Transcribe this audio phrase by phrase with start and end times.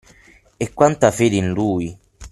[0.57, 1.95] E quanta fede in lui!